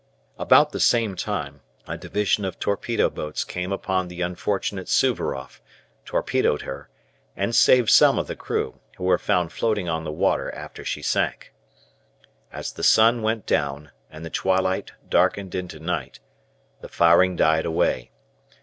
[0.39, 5.61] About the same time a division of torpedo boats came upon the unfortunate "Suvaroff,"
[6.05, 6.89] torpedoed her,
[7.35, 11.03] and saved some of the crew, who were found floating on the water after she
[11.03, 11.53] sank.
[12.51, 16.19] As the sun went down, and the twilight darkened into night,
[16.81, 18.09] the firing died away.